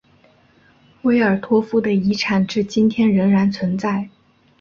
[1.03, 4.09] 维尔托夫的遗产至今天仍然存在。